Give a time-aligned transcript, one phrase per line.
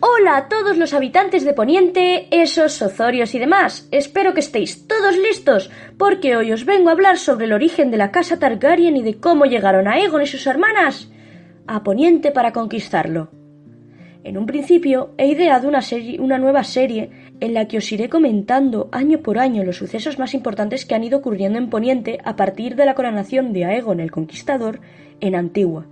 [0.00, 3.88] Hola a todos los habitantes de Poniente, esos ozorios y demás.
[3.90, 7.98] Espero que estéis todos listos, porque hoy os vengo a hablar sobre el origen de
[7.98, 11.12] la casa Targaryen y de cómo llegaron a Egon y sus hermanas
[11.66, 13.30] a Poniente para conquistarlo.
[14.24, 18.08] En un principio he ideado una, serie, una nueva serie en la que os iré
[18.08, 22.34] comentando año por año los sucesos más importantes que han ido ocurriendo en Poniente a
[22.34, 24.80] partir de la coronación de Aegon el Conquistador
[25.20, 25.86] en Antigua.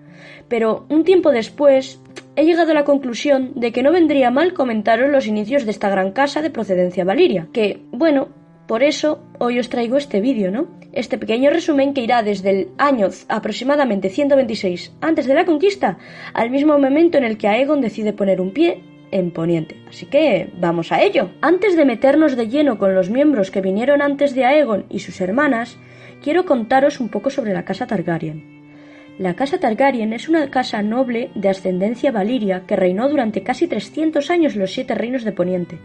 [0.49, 2.01] Pero un tiempo después
[2.37, 5.91] he llegado a la conclusión de que no vendría mal comentaros los inicios de esta
[5.91, 8.29] gran casa de procedencia valiria, que, bueno,
[8.67, 10.69] por eso hoy os traigo este vídeo, ¿no?
[10.93, 15.99] Este pequeño resumen que irá desde el año aproximadamente 126 antes de la conquista
[16.35, 19.77] al mismo momento en el que Aegon decide poner un pie en Poniente.
[19.89, 21.31] Así que vamos a ello.
[21.41, 25.21] Antes de meternos de lleno con los miembros que vinieron antes de Aegon y sus
[25.21, 25.79] hermanas,
[26.23, 28.50] quiero contaros un poco sobre la casa Targaryen.
[29.19, 34.31] La casa Targaryen es una casa noble de ascendencia valiria que reinó durante casi 300
[34.31, 35.79] años los siete reinos de Poniente.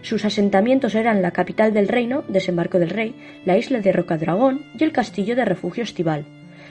[0.00, 4.84] Sus asentamientos eran la capital del reino, Desembarco del Rey, la isla de Rocadragón y
[4.84, 6.24] el castillo de refugio estival.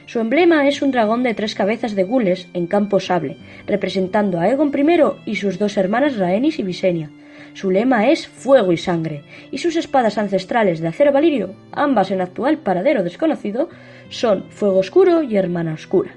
[0.08, 4.44] Su emblema es un dragón de tres cabezas de gules en campo sable, representando a
[4.44, 7.12] Aegon I y sus dos hermanas Rhaenys y Visenya.
[7.54, 12.22] Su lema es Fuego y Sangre, y sus espadas ancestrales de acero valirio, ambas en
[12.22, 13.68] actual paradero desconocido,
[14.10, 16.16] son Fuego Oscuro y Hermana Oscura.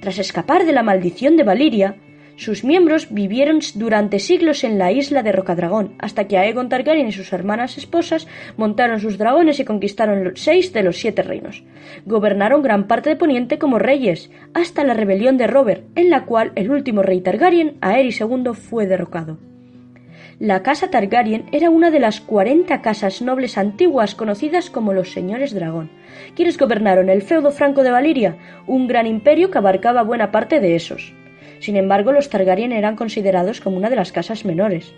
[0.00, 1.96] Tras escapar de la maldición de Valiria,
[2.36, 7.12] sus miembros vivieron durante siglos en la isla de Rocadragón, hasta que Aegon Targaryen y
[7.12, 11.62] sus hermanas esposas montaron sus dragones y conquistaron seis de los siete reinos.
[12.06, 16.52] Gobernaron gran parte de Poniente como reyes, hasta la rebelión de Robert, en la cual
[16.54, 19.49] el último rey Targaryen, Aerys II, fue derrocado.
[20.40, 25.52] La casa Targaryen era una de las cuarenta casas nobles antiguas conocidas como los señores
[25.52, 25.90] dragón,
[26.34, 30.76] quienes gobernaron el feudo franco de Valiria, un gran imperio que abarcaba buena parte de
[30.76, 31.12] esos.
[31.58, 34.94] Sin embargo, los Targaryen eran considerados como una de las casas menores.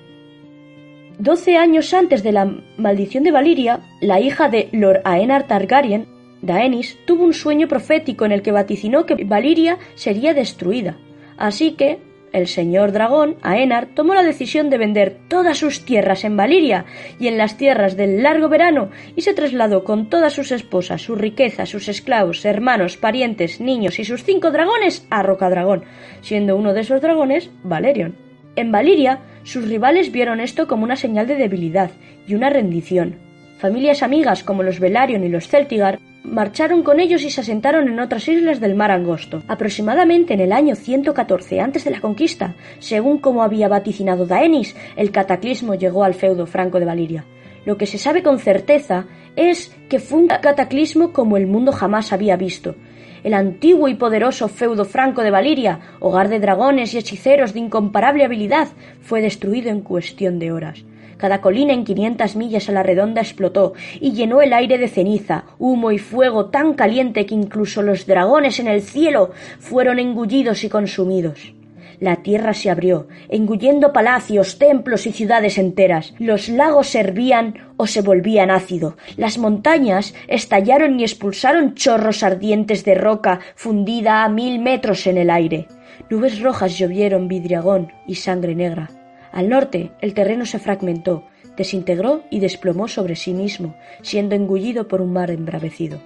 [1.19, 6.07] Doce años antes de la maldición de Valiria, la hija de Lord Aenar Targaryen,
[6.41, 10.99] Daenis, tuvo un sueño profético en el que vaticinó que Valiria sería destruida.
[11.37, 11.99] Así que,
[12.33, 16.85] el señor dragón, Aenar, tomó la decisión de vender todas sus tierras en Valiria
[17.19, 21.15] y en las tierras del largo verano y se trasladó con todas sus esposas, su
[21.15, 25.85] riqueza, sus esclavos, hermanos, parientes, niños y sus cinco dragones a Rocadragón,
[26.21, 28.17] siendo uno de esos dragones Valerion.
[28.57, 31.91] En Valiria, sus rivales vieron esto como una señal de debilidad
[32.27, 33.17] y una rendición.
[33.59, 38.01] Familias amigas como los Velaryon y los Celtigar marcharon con ellos y se asentaron en
[38.01, 42.55] otras islas del mar angosto, aproximadamente en el año 114 antes de la conquista.
[42.79, 47.25] Según como había vaticinado Daenis, el cataclismo llegó al feudo franco de Valiria.
[47.65, 49.07] Lo que se sabe con certeza
[49.37, 52.75] es que fue un cataclismo como el mundo jamás había visto.
[53.23, 58.25] El antiguo y poderoso feudo franco de Valiria, hogar de dragones y hechiceros de incomparable
[58.25, 58.69] habilidad,
[59.01, 60.85] fue destruido en cuestión de horas.
[61.23, 65.45] Cada colina en quinientas millas a la redonda explotó y llenó el aire de ceniza,
[65.57, 70.69] humo y fuego tan caliente que incluso los dragones en el cielo fueron engullidos y
[70.69, 71.55] consumidos.
[72.01, 76.13] La tierra se abrió, engullendo palacios, templos y ciudades enteras.
[76.19, 78.97] Los lagos se hervían o se volvían ácido.
[79.17, 85.31] Las montañas estallaron y expulsaron chorros ardientes de roca fundida a mil metros en el
[85.31, 85.69] aire.
[86.11, 88.91] Nubes rojas llovieron vidriagón y sangre negra.
[89.33, 91.25] Al norte, el terreno se fragmentó,
[91.57, 96.01] desintegró y desplomó sobre sí mismo, siendo engullido por un mar embravecido.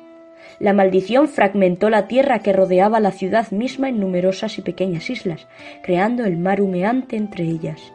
[0.59, 5.48] La maldición fragmentó la tierra que rodeaba la ciudad misma en numerosas y pequeñas islas,
[5.82, 7.92] creando el mar humeante entre ellas.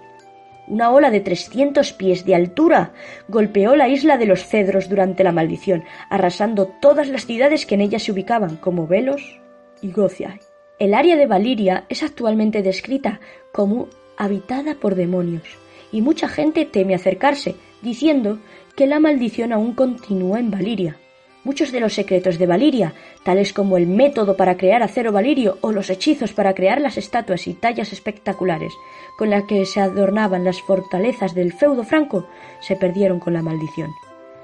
[0.67, 2.93] Una ola de trescientos pies de altura
[3.27, 7.81] golpeó la isla de los cedros durante la maldición, arrasando todas las ciudades que en
[7.81, 9.39] ella se ubicaban, como Velos
[9.81, 10.39] y Goziai.
[10.77, 13.19] El área de Valiria es actualmente descrita
[13.51, 15.43] como habitada por demonios,
[15.91, 18.39] y mucha gente teme acercarse, diciendo
[18.75, 20.97] que la maldición aún continúa en Valiria.
[21.43, 22.93] Muchos de los secretos de Valiria,
[23.23, 27.47] tales como el método para crear acero valirio o los hechizos para crear las estatuas
[27.47, 28.71] y tallas espectaculares
[29.17, 32.27] con las que se adornaban las fortalezas del feudo franco,
[32.59, 33.89] se perdieron con la maldición.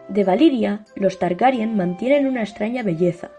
[0.08, 3.30] De Valiria, los Targaryen mantienen una extraña belleza.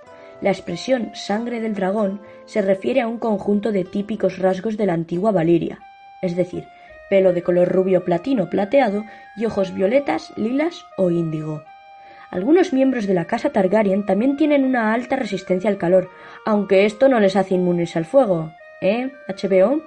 [0.40, 4.92] La expresión sangre del dragón se refiere a un conjunto de típicos rasgos de la
[4.92, 5.80] antigua Valiria,
[6.22, 6.68] es decir,
[7.08, 9.04] pelo de color rubio platino plateado
[9.36, 11.64] y ojos violetas, lilas o índigo.
[12.30, 16.10] Algunos miembros de la casa Targaryen también tienen una alta resistencia al calor,
[16.44, 18.52] aunque esto no les hace inmunes al fuego.
[18.82, 19.10] ¿Eh?
[19.26, 19.82] HBO.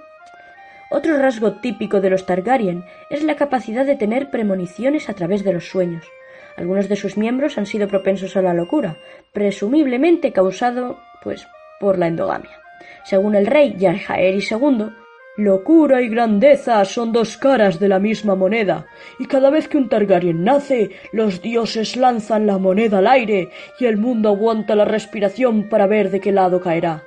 [0.89, 5.53] Otro rasgo típico de los Targaryen es la capacidad de tener premoniciones a través de
[5.53, 6.05] los sueños.
[6.57, 8.97] Algunos de sus miembros han sido propensos a la locura,
[9.31, 11.47] presumiblemente causado, pues,
[11.79, 12.59] por la endogamia.
[13.05, 14.89] Según el rey Yarjaeris II,
[15.37, 18.87] Locura y grandeza son dos caras de la misma moneda,
[19.17, 23.47] y cada vez que un Targaryen nace, los dioses lanzan la moneda al aire
[23.79, 27.05] y el mundo aguanta la respiración para ver de qué lado caerá.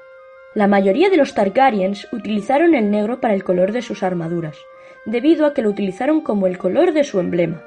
[0.55, 4.56] La mayoría de los Targaryens utilizaron el negro para el color de sus armaduras,
[5.05, 7.62] debido a que lo utilizaron como el color de su emblema.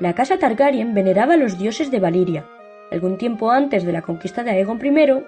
[0.00, 2.44] La casa Targaryen veneraba a los dioses de Valiria.
[2.90, 5.22] Algún tiempo antes de la conquista de Aegon I,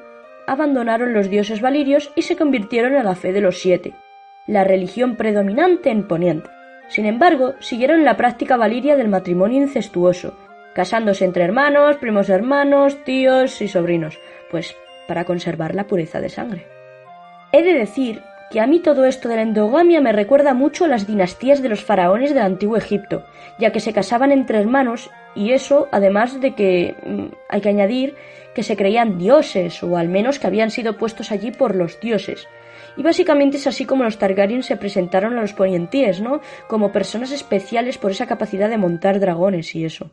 [0.49, 3.95] abandonaron los dioses valirios y se convirtieron a la fe de los siete,
[4.47, 6.51] la religión predominante en Poniente.
[6.89, 10.37] Sin embargo, siguieron la práctica valiria del matrimonio incestuoso,
[10.75, 14.19] casándose entre hermanos, primos hermanos, tíos y sobrinos,
[14.51, 14.77] pues
[15.09, 16.67] para conservar la pureza de sangre.
[17.53, 20.89] He de decir que a mí todo esto de la endogamia me recuerda mucho a
[20.89, 23.25] las dinastías de los faraones del antiguo Egipto,
[23.59, 28.15] ya que se casaban entre hermanos y eso además de que mm, hay que añadir
[28.55, 32.47] que se creían dioses o al menos que habían sido puestos allí por los dioses,
[32.97, 36.41] y básicamente es así como los Targaryen se presentaron a los ponientíes, ¿no?
[36.69, 40.11] Como personas especiales por esa capacidad de montar dragones y eso.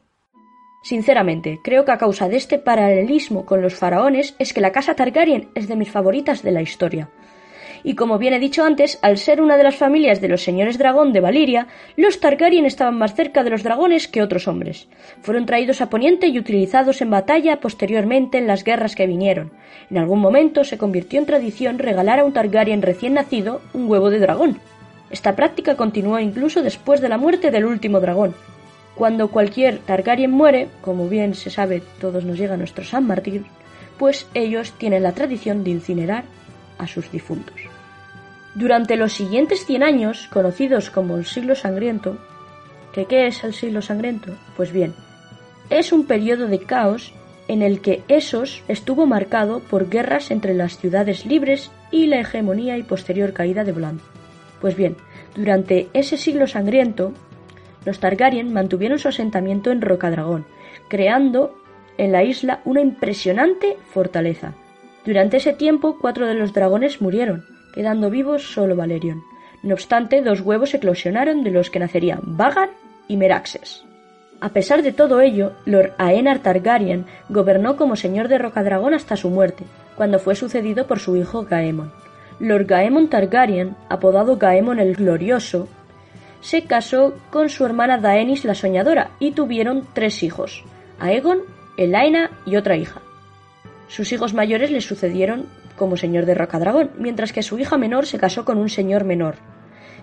[0.83, 4.95] Sinceramente, creo que a causa de este paralelismo con los faraones es que la casa
[4.95, 7.09] Targaryen es de mis favoritas de la historia
[7.83, 10.77] y como bien he dicho antes, al ser una de las familias de los señores
[10.77, 14.87] dragón de Valiria, los Targaryen estaban más cerca de los dragones que otros hombres.
[15.21, 19.51] Fueron traídos a Poniente y utilizados en batalla posteriormente en las guerras que vinieron.
[19.89, 24.09] En algún momento se convirtió en tradición regalar a un Targaryen recién nacido un huevo
[24.09, 24.59] de dragón.
[25.09, 28.33] Esta práctica continuó incluso después de la muerte del último dragón.
[28.95, 33.45] Cuando cualquier Targaryen muere, como bien se sabe, todos nos llega nuestro San Martín,
[33.97, 36.23] pues ellos tienen la tradición de incinerar
[36.77, 37.70] a sus difuntos.
[38.53, 42.17] Durante los siguientes cien años, conocidos como el siglo sangriento,
[42.93, 44.33] ¿qué es el siglo sangriento?
[44.57, 44.93] Pues bien,
[45.69, 47.13] es un periodo de caos
[47.47, 52.77] en el que Esos estuvo marcado por guerras entre las ciudades libres y la hegemonía
[52.77, 54.01] y posterior caída de Bland.
[54.59, 54.97] Pues bien,
[55.35, 57.13] durante ese siglo sangriento,
[57.85, 60.45] los Targaryen mantuvieron su asentamiento en Rocadragón,
[60.87, 61.57] creando
[61.97, 64.53] en la isla una impresionante fortaleza.
[65.05, 69.23] Durante ese tiempo, cuatro de los dragones murieron, quedando vivos solo Valerion.
[69.63, 72.71] No obstante, dos huevos eclosionaron de los que nacerían Vagar
[73.07, 73.83] y Meraxes.
[74.39, 79.29] A pesar de todo ello, Lord Aenar Targaryen gobernó como señor de Rocadragón hasta su
[79.29, 79.65] muerte,
[79.95, 81.91] cuando fue sucedido por su hijo Gaemon.
[82.39, 85.67] Lord Gaemon Targaryen, apodado Gaemon el Glorioso,
[86.41, 90.63] se casó con su hermana Daenis la Soñadora y tuvieron tres hijos,
[90.99, 91.41] Aegon,
[91.77, 92.99] Elaina y otra hija.
[93.87, 95.45] Sus hijos mayores le sucedieron
[95.75, 99.35] como señor de Rocadragón, mientras que su hija menor se casó con un señor menor.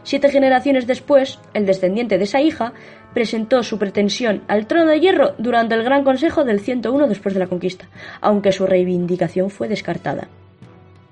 [0.02, 2.72] Siete generaciones después, el descendiente de esa hija
[3.12, 7.40] presentó su pretensión al trono de hierro durante el Gran Consejo del 101 después de
[7.40, 7.88] la conquista,
[8.20, 10.28] aunque su reivindicación fue descartada.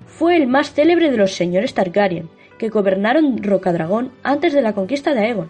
[0.05, 5.13] Fue el más célebre de los señores Targaryen, que gobernaron Rocadragón antes de la conquista
[5.13, 5.49] de Aegon,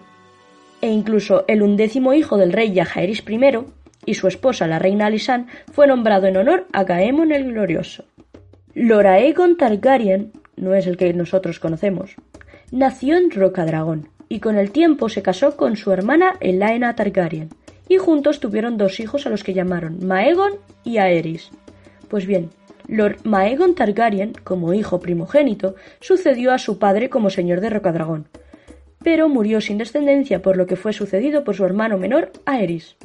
[0.81, 3.39] e incluso el undécimo hijo del rey Yajaeris I
[4.05, 8.05] y su esposa, la reina Alisan, fue nombrado en honor a Gaemon el Glorioso.
[8.79, 12.13] Loraegon Targaryen, no es el que nosotros conocemos,
[12.71, 17.49] nació en Rocadragón y con el tiempo se casó con su hermana Elaena Targaryen
[17.89, 21.49] y juntos tuvieron dos hijos a los que llamaron Maegon y Aerys.
[22.07, 22.51] Pues bien,
[22.87, 28.27] Lord Maegon Targaryen, como hijo primogénito, sucedió a su padre como señor de Rocadragón,
[29.03, 32.95] pero murió sin descendencia por lo que fue sucedido por su hermano menor Aerys.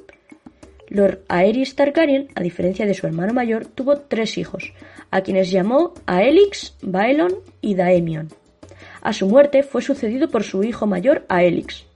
[0.91, 4.75] Lord Aerys Targaryen, a diferencia de su hermano mayor, tuvo tres hijos,
[5.13, 8.29] a quienes llamó Aelix, Baelon y Daemion.
[9.03, 11.87] A su muerte fue sucedido por su hijo mayor Aelix.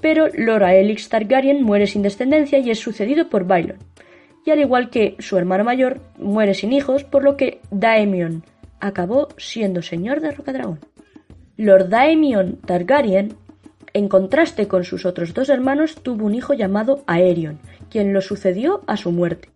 [0.00, 3.78] Pero Lord Aelix Targaryen muere sin descendencia y es sucedido por Baelon.
[4.44, 8.44] Y al igual que su hermano mayor, muere sin hijos, por lo que Daemion
[8.78, 10.78] acabó siendo señor de Rocadragón.
[11.56, 13.34] Lord Daemion Targaryen,
[13.92, 17.58] en contraste con sus otros dos hermanos, tuvo un hijo llamado Aerion,
[17.90, 19.48] quien lo sucedió a su muerte.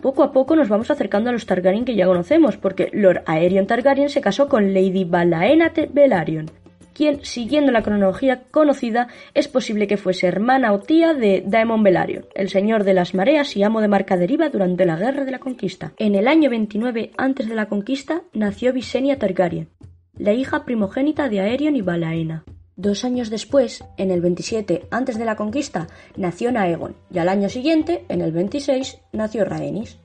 [0.00, 3.66] Poco a poco nos vamos acercando a los Targaryen que ya conocemos, porque Lord Aerion
[3.66, 6.50] Targaryen se casó con Lady Balaena Velaryon,
[6.94, 12.26] quien, siguiendo la cronología conocida, es posible que fuese hermana o tía de Daemon Velaryon,
[12.34, 15.38] el señor de las mareas y amo de marca deriva durante la Guerra de la
[15.38, 15.92] Conquista.
[15.98, 19.68] En el año 29 antes de la conquista nació Visenya Targaryen,
[20.16, 22.44] la hija primogénita de Aerion y Balaena.
[22.80, 27.50] Dos años después, en el 27 antes de la conquista, nació Naegon y al año
[27.50, 29.98] siguiente, en el 26, nació Rhaenys.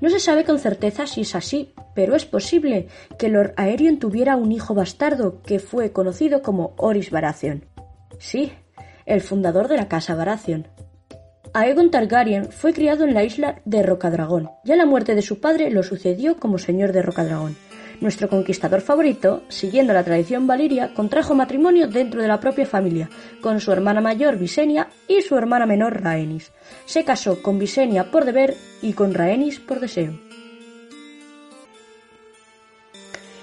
[0.00, 4.34] No se sabe con certeza si es así, pero es posible que Lord Aerion tuviera
[4.34, 7.64] un hijo bastardo que fue conocido como Oris Baratheon.
[8.18, 8.54] Sí,
[9.06, 10.66] el fundador de la casa Baratheon.
[11.52, 15.38] Aegon Targaryen fue criado en la isla de Rocadragón y a la muerte de su
[15.38, 17.56] padre lo sucedió como señor de Rocadragón.
[18.00, 23.10] Nuestro conquistador favorito, siguiendo la tradición valiria, contrajo matrimonio dentro de la propia familia,
[23.42, 26.50] con su hermana mayor Visenya y su hermana menor Rhaenys.
[26.86, 30.18] Se casó con Visenya por deber y con Rhaenys por deseo.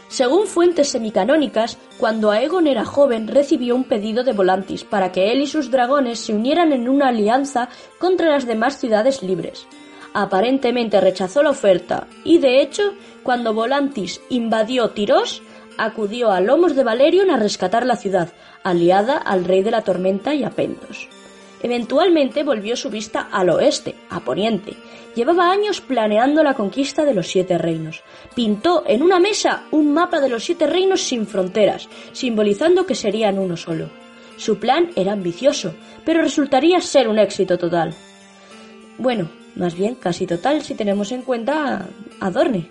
[0.07, 5.41] Según fuentes semicanónicas, cuando Aegon era joven recibió un pedido de Volantis para que él
[5.41, 9.67] y sus dragones se unieran en una alianza contra las demás ciudades libres
[10.13, 15.41] aparentemente rechazó la oferta y, de hecho, cuando Volantis invadió Tiros,
[15.77, 18.33] acudió a lomos de Valerion a rescatar la ciudad,
[18.63, 21.07] aliada al rey de la tormenta y a Pentos.
[21.61, 24.73] Eventualmente volvió su vista al oeste, a poniente.
[25.15, 28.03] Llevaba años planeando la conquista de los siete reinos.
[28.35, 33.39] Pintó en una mesa un mapa de los siete reinos sin fronteras, simbolizando que serían
[33.39, 33.89] uno solo.
[34.37, 35.73] Su plan era ambicioso,
[36.05, 37.95] pero resultaría ser un éxito total.
[38.97, 41.87] Bueno, más bien casi total si tenemos en cuenta
[42.19, 42.67] a Dorne.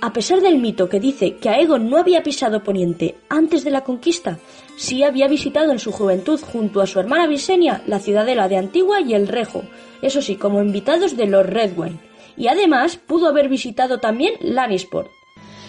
[0.00, 3.84] A pesar del mito que dice que Aegon no había pisado Poniente antes de la
[3.84, 4.38] conquista,
[4.76, 9.00] sí había visitado en su juventud junto a su hermana Visenya la ciudadela de Antigua
[9.00, 9.62] y el Rejo,
[10.02, 11.98] eso sí, como invitados de Lord Redwine,
[12.36, 15.08] y además pudo haber visitado también Lannisport.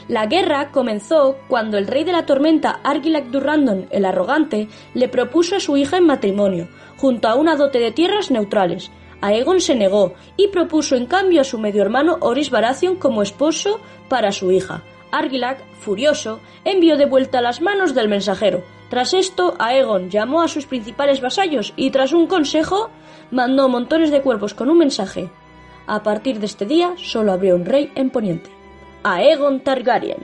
[0.07, 5.55] La guerra comenzó cuando el rey de la tormenta Argilac Durrandon el Arrogante le propuso
[5.55, 8.91] a su hija en matrimonio, junto a una dote de tierras neutrales,
[9.25, 13.79] Aegon se negó y propuso en cambio a su medio hermano Oris Baratheon como esposo
[14.07, 14.83] para su hija.
[15.11, 18.63] Argilac, furioso, envió de vuelta las manos del mensajero.
[18.91, 22.91] Tras esto, Aegon llamó a sus principales vasallos y tras un consejo
[23.31, 25.31] mandó montones de cuerpos con un mensaje.
[25.87, 28.51] A partir de este día solo habría un rey en Poniente.
[29.01, 30.23] Aegon Targaryen.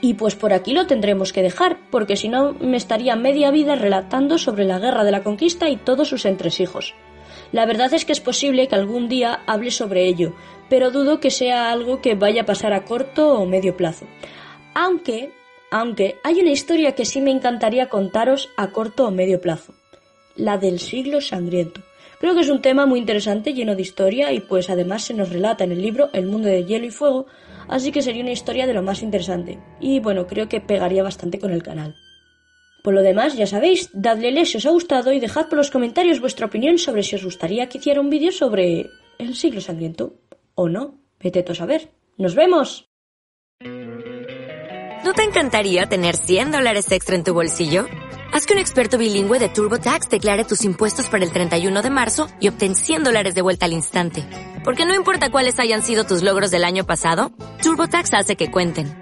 [0.00, 3.74] Y pues por aquí lo tendremos que dejar, porque si no me estaría media vida
[3.74, 6.94] relatando sobre la guerra de la conquista y todos sus entresijos.
[7.52, 10.34] La verdad es que es posible que algún día hable sobre ello,
[10.68, 14.06] pero dudo que sea algo que vaya a pasar a corto o medio plazo.
[14.74, 15.30] Aunque,
[15.70, 19.74] aunque hay una historia que sí me encantaría contaros a corto o medio plazo,
[20.36, 21.82] la del siglo sangriento.
[22.20, 25.30] Creo que es un tema muy interesante, lleno de historia y pues además se nos
[25.30, 27.26] relata en el libro El mundo de hielo y fuego,
[27.68, 29.58] así que sería una historia de lo más interesante.
[29.80, 31.96] Y bueno, creo que pegaría bastante con el canal.
[32.82, 35.70] Por lo demás, ya sabéis, dadle like si os ha gustado y dejad por los
[35.70, 40.14] comentarios vuestra opinión sobre si os gustaría que hiciera un vídeo sobre el siglo sangriento.
[40.56, 41.90] O no, vete a saber.
[42.18, 42.88] ¡Nos vemos!
[45.04, 47.86] ¿No te encantaría tener 100 dólares extra en tu bolsillo?
[48.32, 52.28] Haz que un experto bilingüe de TurboTax declare tus impuestos para el 31 de marzo
[52.40, 54.24] y obtén 100 dólares de vuelta al instante.
[54.64, 57.30] Porque no importa cuáles hayan sido tus logros del año pasado,
[57.62, 59.01] TurboTax hace que cuenten